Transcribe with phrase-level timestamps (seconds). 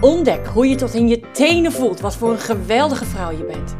[0.00, 3.76] Ontdek hoe je tot in je tenen voelt wat voor een geweldige vrouw je bent.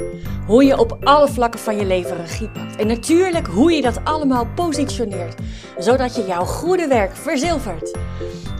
[0.47, 2.77] Hoe je op alle vlakken van je leven regie pakt.
[2.77, 5.41] En natuurlijk hoe je dat allemaal positioneert,
[5.79, 7.99] zodat je jouw goede werk verzilvert.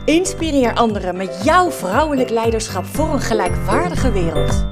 [0.05, 4.65] Inspireer anderen met jouw vrouwelijk leiderschap voor een gelijkwaardige wereld.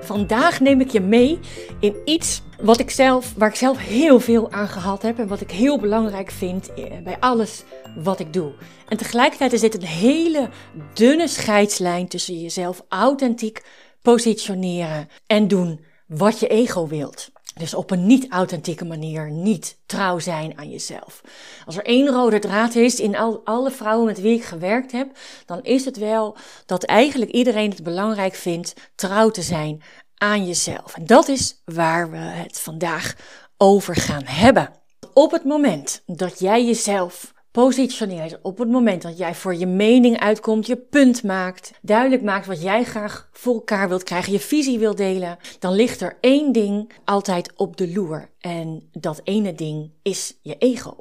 [0.00, 1.38] Vandaag neem ik je mee
[1.80, 5.40] in iets wat ik zelf, waar ik zelf heel veel aan gehad heb en wat
[5.40, 7.62] ik heel belangrijk vind eh, bij alles
[7.96, 8.52] wat ik doe.
[8.88, 10.48] En tegelijkertijd is dit een hele
[10.94, 13.64] dunne scheidslijn tussen jezelf authentiek
[14.02, 17.30] positioneren en doen wat je ego wilt.
[17.58, 21.20] Dus op een niet-authentieke manier niet trouw zijn aan jezelf.
[21.66, 25.08] Als er één rode draad is in al, alle vrouwen met wie ik gewerkt heb,
[25.46, 29.82] dan is het wel dat eigenlijk iedereen het belangrijk vindt trouw te zijn
[30.16, 30.94] aan jezelf.
[30.94, 33.14] En dat is waar we het vandaag
[33.56, 34.70] over gaan hebben.
[35.12, 40.20] Op het moment dat jij jezelf positioneert, op het moment dat jij voor je mening
[40.20, 44.78] uitkomt, je punt maakt, duidelijk maakt wat jij graag voor elkaar wilt krijgen, je visie
[44.78, 48.30] wilt delen, dan ligt er één ding altijd op de loer.
[48.40, 50.96] En dat ene ding is je ego.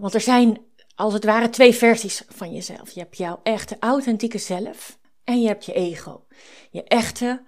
[0.00, 0.58] Want er zijn
[0.94, 2.90] als het ware twee versies van jezelf.
[2.90, 6.26] Je hebt jouw echte authentieke zelf en je hebt je ego.
[6.70, 7.42] Je echte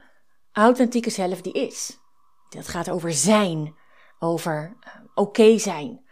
[0.57, 1.99] authentieke zelf die is.
[2.49, 3.75] Dat gaat over zijn,
[4.19, 6.05] over uh, oké zijn.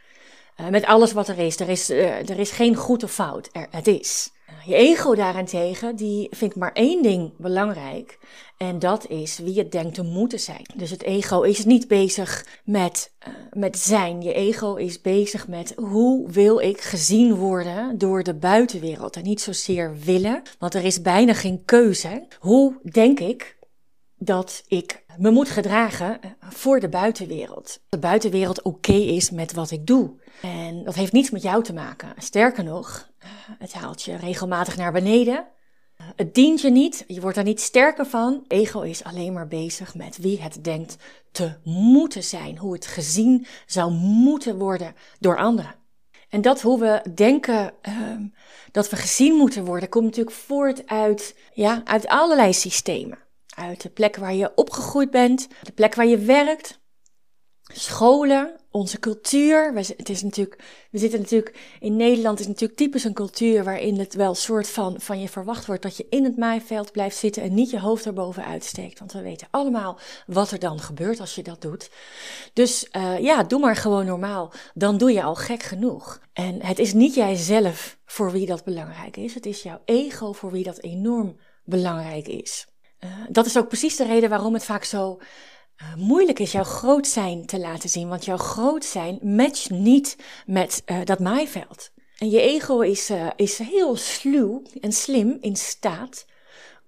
[0.60, 1.60] Uh, met alles wat er is.
[1.60, 3.48] Er is, uh, er is geen goed of fout.
[3.52, 4.32] Er, het is.
[4.64, 8.18] Je ego daarentegen, die vindt maar één ding belangrijk.
[8.56, 10.66] En dat is wie het denkt te moeten zijn.
[10.74, 13.12] Dus het ego is niet bezig met,
[13.52, 14.22] met zijn.
[14.22, 19.16] Je ego is bezig met hoe wil ik gezien worden door de buitenwereld.
[19.16, 22.26] En niet zozeer willen, want er is bijna geen keuze.
[22.38, 23.56] Hoe denk ik
[24.24, 27.80] dat ik me moet gedragen voor de buitenwereld.
[27.88, 30.22] De buitenwereld oké okay is met wat ik doe.
[30.42, 32.14] En dat heeft niets met jou te maken.
[32.18, 33.10] Sterker nog,
[33.58, 35.46] het haalt je regelmatig naar beneden.
[36.16, 38.44] Het dient je niet, je wordt er niet sterker van.
[38.48, 40.96] Ego is alleen maar bezig met wie het denkt
[41.32, 45.74] te moeten zijn, hoe het gezien zou moeten worden door anderen.
[46.28, 47.94] En dat hoe we denken uh,
[48.72, 53.18] dat we gezien moeten worden, komt natuurlijk voort uit, ja, uit allerlei systemen.
[53.54, 56.82] Uit de plek waar je opgegroeid bent, de plek waar je werkt,
[57.72, 59.74] scholen, onze cultuur.
[59.74, 63.98] We, het is natuurlijk, we zitten natuurlijk in Nederland, is natuurlijk typisch een cultuur waarin
[63.98, 67.42] het wel soort van van je verwacht wordt dat je in het maaiveld blijft zitten
[67.42, 68.98] en niet je hoofd erboven uitsteekt.
[68.98, 71.90] Want we weten allemaal wat er dan gebeurt als je dat doet.
[72.52, 74.52] Dus uh, ja, doe maar gewoon normaal.
[74.74, 76.20] Dan doe je al gek genoeg.
[76.32, 79.34] En het is niet jijzelf voor wie dat belangrijk is.
[79.34, 82.66] Het is jouw ego voor wie dat enorm belangrijk is.
[83.04, 85.18] Uh, dat is ook precies de reden waarom het vaak zo
[85.82, 88.08] uh, moeilijk is jouw groot zijn te laten zien.
[88.08, 90.16] Want jouw groot zijn matcht niet
[90.46, 91.90] met uh, dat maaiveld.
[92.18, 96.26] En je ego is, is heel sluw en slim in staat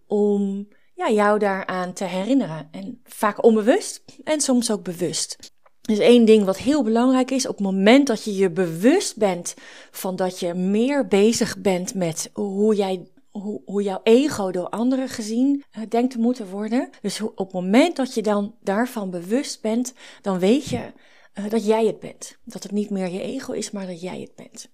[0.07, 2.69] om ja, jou daaraan te herinneren.
[2.71, 5.55] En vaak onbewust en soms ook bewust.
[5.81, 9.55] Dus één ding wat heel belangrijk is, op het moment dat je je bewust bent
[9.91, 13.07] van dat je meer bezig bent met hoe jij
[13.41, 16.91] hoe, hoe jouw ego door anderen gezien uh, denkt te moeten worden.
[17.01, 19.93] Dus op het moment dat je dan daarvan bewust bent,
[20.23, 20.93] dan weet je
[21.35, 22.39] uh, dat jij het bent.
[22.45, 24.69] Dat het niet meer je ego is, maar dat jij het bent.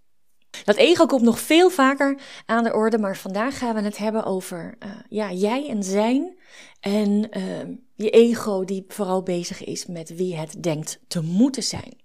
[0.65, 4.25] Dat ego komt nog veel vaker aan de orde, maar vandaag gaan we het hebben
[4.25, 6.39] over uh, ja, jij en zijn.
[6.81, 7.29] En
[7.95, 12.01] je ego die vooral bezig is met wie het denkt te moeten zijn.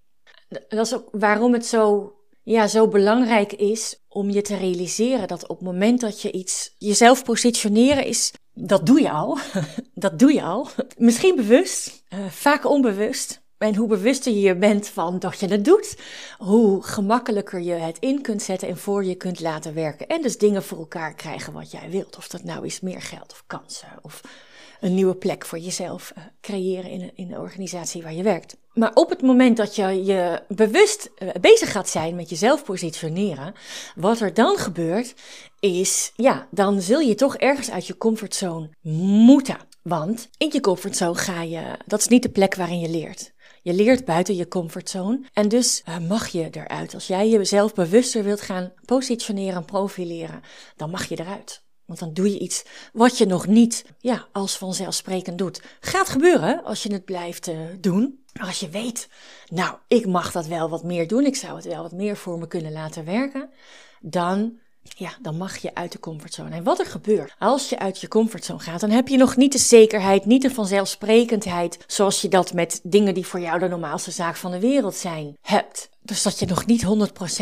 [0.49, 2.16] Dat is ook waarom het zo
[2.47, 6.75] ja, zo belangrijk is om je te realiseren dat op het moment dat je iets
[6.77, 9.37] jezelf positioneren is, dat doe je al.
[9.93, 10.67] dat doe je al.
[10.97, 13.45] Misschien bewust, uh, vaak onbewust.
[13.57, 15.97] En hoe bewuster je bent van dat je het doet,
[16.37, 20.07] hoe gemakkelijker je het in kunt zetten en voor je kunt laten werken.
[20.07, 22.17] En dus dingen voor elkaar krijgen wat jij wilt.
[22.17, 24.21] Of dat nou is meer geld of kansen of
[24.79, 28.57] een nieuwe plek voor jezelf uh, creëren in, in de organisatie waar je werkt.
[28.73, 33.53] Maar op het moment dat je je bewust uh, bezig gaat zijn met jezelf positioneren,
[33.95, 35.13] wat er dan gebeurt,
[35.59, 38.69] is, ja, dan zul je toch ergens uit je comfortzone
[39.25, 39.57] moeten.
[39.81, 43.35] Want in je comfortzone ga je, dat is niet de plek waarin je leert.
[43.61, 46.93] Je leert buiten je comfortzone en dus uh, mag je eruit.
[46.93, 50.41] Als jij jezelf bewuster wilt gaan positioneren en profileren,
[50.75, 51.65] dan mag je eruit.
[51.87, 52.63] Want dan doe je iets
[52.93, 55.61] wat je nog niet ja, als vanzelfsprekend doet.
[55.79, 58.23] Gaat gebeuren als je het blijft uh, doen.
[58.41, 59.09] Als je weet,
[59.49, 62.39] nou, ik mag dat wel wat meer doen, ik zou het wel wat meer voor
[62.39, 63.49] me kunnen laten werken,
[64.01, 64.59] dan
[64.95, 66.55] ja, dan mag je uit de comfortzone.
[66.55, 69.51] En wat er gebeurt als je uit je comfortzone gaat, dan heb je nog niet
[69.51, 74.11] de zekerheid, niet de vanzelfsprekendheid, zoals je dat met dingen die voor jou de normaalste
[74.11, 75.89] zaak van de wereld zijn, hebt.
[76.07, 76.85] Dus dat je nog niet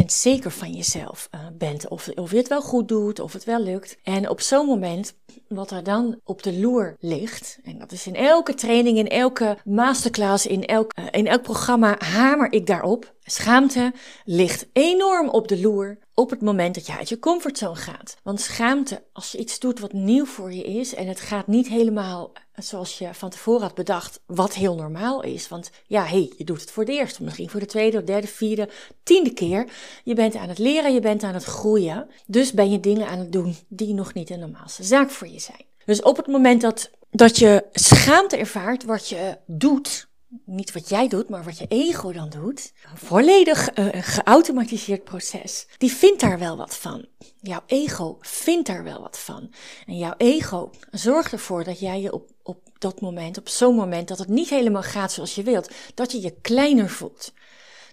[0.02, 1.88] 100% zeker van jezelf uh, bent.
[1.88, 3.98] Of, of je het wel goed doet, of het wel lukt.
[4.04, 5.14] En op zo'n moment,
[5.48, 7.60] wat er dan op de loer ligt.
[7.64, 11.96] En dat is in elke training, in elke masterclass, in elk, uh, in elk programma
[12.00, 13.14] hamer ik daarop.
[13.24, 18.18] Schaamte ligt enorm op de loer op het moment dat je uit je comfortzone gaat.
[18.24, 21.68] Want schaamte, als je iets doet wat nieuw voor je is en het gaat niet
[21.68, 25.48] helemaal zoals je van tevoren had bedacht, wat heel normaal is.
[25.48, 28.28] Want ja, hé, hey, je doet het voor het eerst, misschien voor de tweede, derde,
[28.28, 28.70] vierde,
[29.04, 29.68] tiende keer.
[30.04, 32.10] Je bent aan het leren, je bent aan het groeien.
[32.26, 35.40] Dus ben je dingen aan het doen die nog niet de normaalste zaak voor je
[35.40, 35.66] zijn.
[35.86, 40.08] Dus op het moment dat, dat je schaamte ervaart wat je doet,
[40.46, 45.92] niet wat jij doet, maar wat je ego dan doet, een volledig geautomatiseerd proces, die
[45.92, 47.06] vindt daar wel wat van.
[47.42, 49.54] Jouw ego vindt daar wel wat van.
[49.86, 54.08] En jouw ego zorgt ervoor dat jij je op, op dat moment, op zo'n moment,
[54.08, 57.34] dat het niet helemaal gaat zoals je wilt, dat je je kleiner voelt.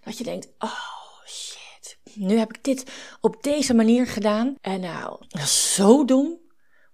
[0.04, 2.90] Dat je denkt, oh shit, nu heb ik dit
[3.20, 4.54] op deze manier gedaan.
[4.60, 6.40] En nou, dat is zo dom.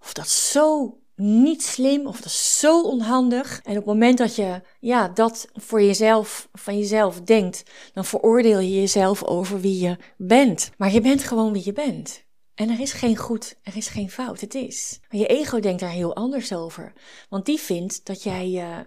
[0.01, 3.59] Of dat is zo niet slim of dat is zo onhandig.
[3.63, 7.63] En op het moment dat je ja, dat voor jezelf, van jezelf denkt,
[7.93, 10.71] dan veroordeel je jezelf over wie je bent.
[10.77, 12.27] Maar je bent gewoon wie je bent.
[12.59, 14.99] En er is geen goed, er is geen fout, het is.
[15.09, 16.93] Maar je ego denkt daar heel anders over.
[17.29, 18.77] Want die vindt dat jij uh,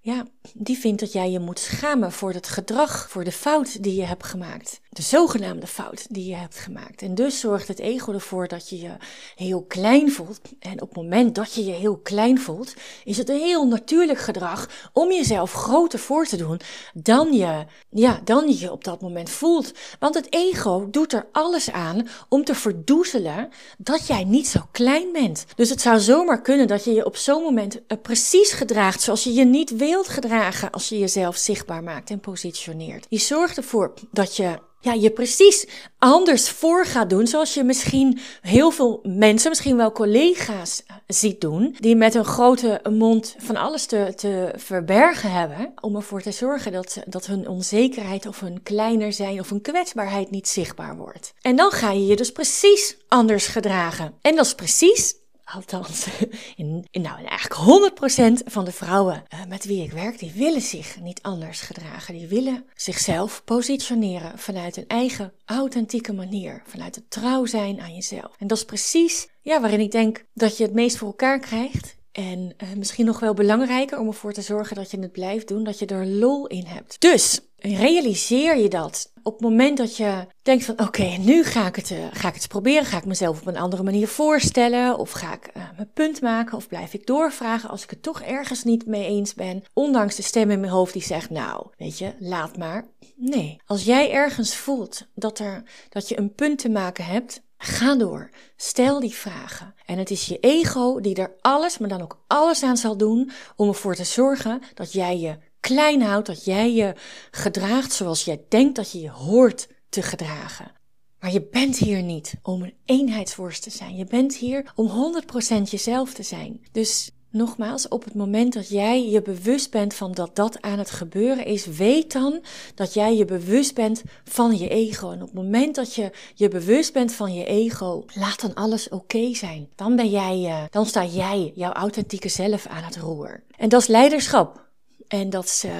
[0.00, 3.94] ja, die vindt dat jij je moet schamen voor het gedrag, voor de fout die
[3.94, 4.80] je hebt gemaakt.
[4.92, 7.02] De zogenaamde fout die je hebt gemaakt.
[7.02, 8.90] En dus zorgt het ego ervoor dat je je
[9.36, 10.40] heel klein voelt.
[10.58, 12.74] En op het moment dat je je heel klein voelt,
[13.04, 16.60] is het een heel natuurlijk gedrag om jezelf groter voor te doen
[16.94, 19.72] dan je, ja, dan je op dat moment voelt.
[19.98, 23.48] Want het ego doet er alles aan om te verdoezelen
[23.78, 25.44] dat jij niet zo klein bent.
[25.56, 29.24] Dus het zou zomaar kunnen dat je je op zo'n moment eh, precies gedraagt zoals
[29.24, 33.06] je je niet wil gedragen als je jezelf zichtbaar maakt en positioneert.
[33.08, 35.66] Je zorgt ervoor dat je ja, je precies
[35.98, 41.40] anders voor gaat doen, zoals je misschien heel veel mensen, misschien wel collega's eh, ziet
[41.40, 46.32] doen, die met een grote mond van alles te, te verbergen hebben, om ervoor te
[46.32, 51.32] zorgen dat, dat hun onzekerheid of hun kleiner zijn of hun kwetsbaarheid niet zichtbaar wordt.
[51.40, 54.14] En dan ga je je dus precies anders gedragen.
[54.20, 55.14] En dat is precies
[55.44, 56.06] althans,
[56.56, 61.00] in, nou, eigenlijk 100% van de vrouwen uh, met wie ik werk, die willen zich
[61.00, 62.14] niet anders gedragen.
[62.14, 66.62] Die willen zichzelf positioneren vanuit een eigen authentieke manier.
[66.66, 68.36] Vanuit het trouw zijn aan jezelf.
[68.38, 71.96] En dat is precies ja, waarin ik denk dat je het meest voor elkaar krijgt.
[72.12, 75.64] En uh, misschien nog wel belangrijker om ervoor te zorgen dat je het blijft doen,
[75.64, 77.00] dat je er lol in hebt.
[77.00, 81.76] Dus realiseer je dat op het moment dat je denkt van oké, nu ga ik,
[81.76, 84.98] het, uh, ga ik het proberen, ga ik mezelf op een andere manier voorstellen?
[84.98, 86.56] Of ga ik uh, mijn punt maken?
[86.56, 90.22] Of blijf ik doorvragen als ik het toch ergens niet mee eens ben, ondanks de
[90.22, 92.84] stem in mijn hoofd die zegt nou, weet je, laat maar.
[93.16, 97.96] Nee, als jij ergens voelt dat, er, dat je een punt te maken hebt, Ga
[97.96, 98.30] door.
[98.56, 99.74] Stel die vragen.
[99.86, 103.30] En het is je ego die er alles, maar dan ook alles aan zal doen
[103.56, 106.94] om ervoor te zorgen dat jij je klein houdt, dat jij je
[107.30, 110.72] gedraagt zoals jij denkt dat je je hoort te gedragen.
[111.18, 113.96] Maar je bent hier niet om een eenheidsworst te zijn.
[113.96, 115.14] Je bent hier om
[115.58, 116.60] 100% jezelf te zijn.
[116.72, 120.90] Dus nogmaals, op het moment dat jij je bewust bent van dat dat aan het
[120.90, 125.10] gebeuren is, weet dan dat jij je bewust bent van je ego.
[125.10, 128.88] En op het moment dat je je bewust bent van je ego, laat dan alles
[128.88, 129.68] oké zijn.
[129.74, 133.42] Dan ben jij, uh, dan sta jij jouw authentieke zelf aan het roer.
[133.56, 134.70] En dat is leiderschap.
[135.08, 135.72] En dat is uh,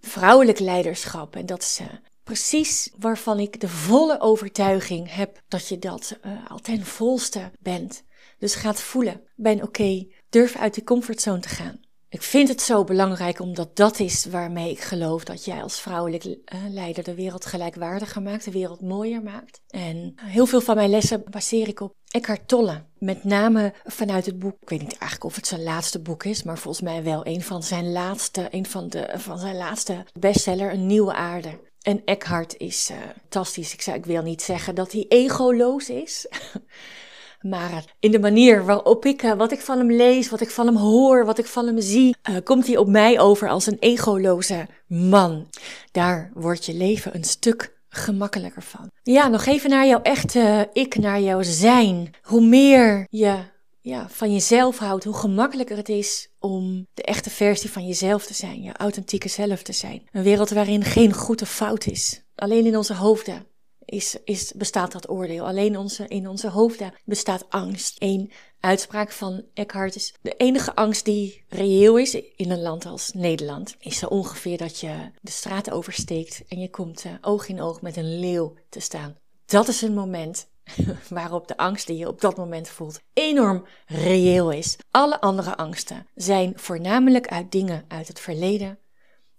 [0.00, 1.36] vrouwelijk leiderschap.
[1.36, 1.86] En dat is uh,
[2.24, 8.04] precies waarvan ik de volle overtuiging heb dat je dat uh, al ten volste bent.
[8.38, 9.20] Dus gaat voelen.
[9.36, 10.06] Ben oké.
[10.36, 11.80] Durf uit die comfortzone te gaan.
[12.08, 16.24] Ik vind het zo belangrijk omdat dat is waarmee ik geloof dat jij als vrouwelijk
[16.24, 16.36] uh,
[16.68, 19.60] leider de wereld gelijkwaardiger maakt, de wereld mooier maakt.
[19.68, 22.84] En heel veel van mijn lessen baseer ik op Eckhart Tolle.
[22.98, 26.42] Met name vanuit het boek, ik weet niet eigenlijk of het zijn laatste boek is,
[26.42, 30.72] maar volgens mij wel een van zijn laatste, een van, de, van zijn laatste bestseller,
[30.72, 31.60] Een Nieuwe Aarde.
[31.80, 33.72] En Eckhart is uh, fantastisch.
[33.72, 36.26] Ik, zou, ik wil niet zeggen dat hij egoloos is.
[37.48, 40.66] Maar in de manier waarop ik, uh, wat ik van hem lees, wat ik van
[40.66, 43.78] hem hoor, wat ik van hem zie, uh, komt hij op mij over als een
[43.80, 45.46] egoloze man.
[45.92, 48.90] Daar wordt je leven een stuk gemakkelijker van.
[49.02, 52.14] Ja, nog even naar jouw echte ik, naar jouw zijn.
[52.22, 53.38] Hoe meer je
[53.80, 58.34] ja, van jezelf houdt, hoe gemakkelijker het is om de echte versie van jezelf te
[58.34, 60.08] zijn, je authentieke zelf te zijn.
[60.12, 62.22] Een wereld waarin geen goed of fout is.
[62.34, 63.46] Alleen in onze hoofden
[63.86, 65.46] is, is, bestaat dat oordeel.
[65.46, 67.96] Alleen onze, in onze hoofden bestaat angst.
[67.98, 73.12] Een uitspraak van Eckhart is: de enige angst die reëel is in een land als
[73.12, 77.60] Nederland, is zo ongeveer dat je de straat oversteekt en je komt uh, oog in
[77.60, 79.16] oog met een leeuw te staan.
[79.46, 80.48] Dat is een moment
[81.08, 84.76] waarop de angst die je op dat moment voelt enorm reëel is.
[84.90, 88.78] Alle andere angsten zijn voornamelijk uit dingen uit het verleden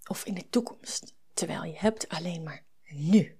[0.06, 3.37] of in de toekomst, terwijl je hebt alleen maar nu.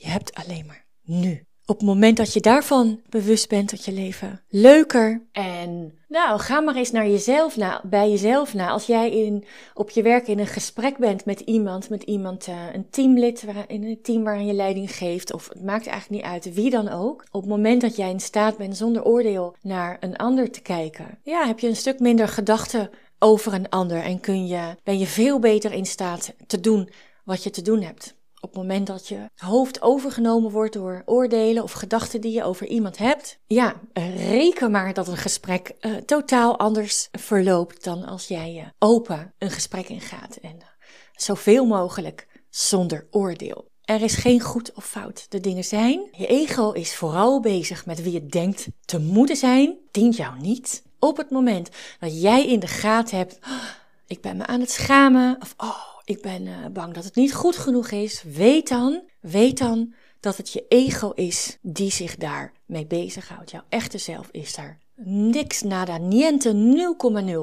[0.00, 1.44] Je hebt alleen maar nu.
[1.66, 5.26] Op het moment dat je daarvan bewust bent, dat je leven leuker.
[5.32, 8.68] En nou, ga maar eens naar jezelf na, bij jezelf na.
[8.68, 12.56] Als jij in, op je werk in een gesprek bent met iemand, met iemand, uh,
[12.72, 16.32] een teamlid waar, in een team waarin je leiding geeft, of het maakt eigenlijk niet
[16.32, 17.24] uit wie dan ook.
[17.30, 21.18] Op het moment dat jij in staat bent zonder oordeel naar een ander te kijken,
[21.22, 25.06] ja, heb je een stuk minder gedachten over een ander en kun je, ben je
[25.06, 26.90] veel beter in staat te doen
[27.24, 28.18] wat je te doen hebt.
[28.42, 32.66] Op het moment dat je hoofd overgenomen wordt door oordelen of gedachten die je over
[32.66, 33.80] iemand hebt, ja,
[34.16, 39.50] reken maar dat een gesprek uh, totaal anders verloopt dan als jij uh, open een
[39.50, 40.36] gesprek ingaat.
[40.36, 40.66] En uh,
[41.12, 43.70] zoveel mogelijk zonder oordeel.
[43.84, 45.26] Er is geen goed of fout.
[45.28, 46.08] De dingen zijn.
[46.12, 49.78] Je ego is vooral bezig met wie je denkt te moeten zijn.
[49.90, 50.82] Dient jou niet.
[50.98, 51.68] Op het moment
[52.00, 53.64] dat jij in de gaten hebt, oh,
[54.06, 57.34] ik ben me aan het schamen, of oh, ik ben uh, bang dat het niet
[57.34, 58.22] goed genoeg is.
[58.22, 63.50] Weet dan, weet dan dat het je ego is die zich daarmee bezighoudt.
[63.50, 66.52] Jouw echte zelf is daar niks, nada, niente,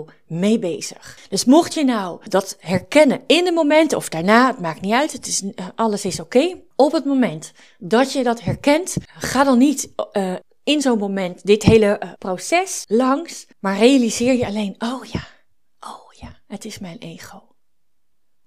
[0.10, 1.20] 0,0 mee bezig.
[1.30, 5.12] Dus mocht je nou dat herkennen in de moment of daarna, het maakt niet uit,
[5.12, 6.60] het is, uh, alles is oké.
[6.76, 11.64] Op het moment dat je dat herkent, ga dan niet uh, in zo'n moment dit
[11.64, 15.28] hele proces langs, maar realiseer je alleen, oh ja,
[15.80, 17.47] oh ja, het is mijn ego.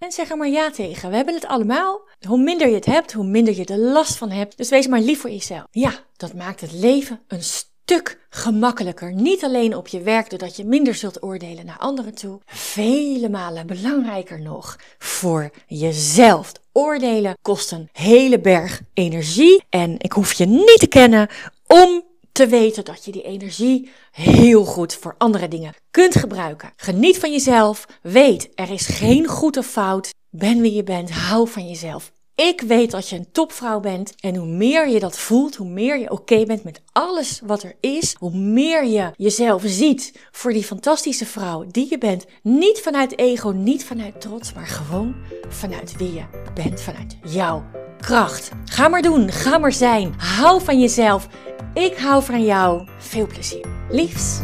[0.01, 1.11] En zeg er maar ja tegen.
[1.11, 2.01] We hebben het allemaal.
[2.27, 4.57] Hoe minder je het hebt, hoe minder je er last van hebt.
[4.57, 5.67] Dus wees maar lief voor jezelf.
[5.71, 9.13] Ja, dat maakt het leven een stuk gemakkelijker.
[9.13, 12.41] Niet alleen op je werk, doordat je minder zult oordelen naar anderen toe.
[12.47, 16.53] Vele malen belangrijker nog voor jezelf.
[16.73, 19.65] Oordelen kost een hele berg energie.
[19.69, 21.29] En ik hoef je niet te kennen
[21.67, 26.73] om te weten dat je die energie heel goed voor andere dingen kunt gebruiken.
[26.77, 27.87] Geniet van jezelf.
[28.03, 30.15] Weet, er is geen goed of fout.
[30.31, 31.11] Ben wie je bent.
[31.11, 32.13] Hou van jezelf.
[32.49, 34.15] Ik weet dat je een topvrouw bent.
[34.21, 37.75] En hoe meer je dat voelt, hoe meer je oké bent met alles wat er
[37.81, 42.27] is, hoe meer je jezelf ziet voor die fantastische vrouw die je bent.
[42.43, 45.15] Niet vanuit ego, niet vanuit trots, maar gewoon
[45.49, 47.65] vanuit wie je bent, vanuit jouw
[48.01, 48.51] kracht.
[48.65, 50.15] Ga maar doen, ga maar zijn.
[50.17, 51.29] Hou van jezelf.
[51.75, 52.89] Ik hou van jou.
[52.99, 53.67] Veel plezier.
[53.91, 54.41] Liefs.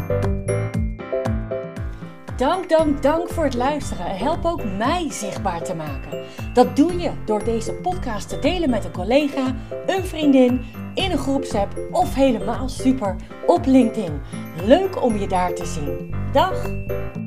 [2.36, 4.16] Dank, dank, dank voor het luisteren.
[4.16, 6.24] Help ook mij zichtbaar te maken.
[6.52, 9.54] Dat doe je door deze podcast te delen met een collega,
[9.86, 10.64] een vriendin,
[10.94, 13.16] in een groepsapp of helemaal super
[13.46, 14.20] op LinkedIn.
[14.64, 16.14] Leuk om je daar te zien.
[16.32, 17.25] Dag!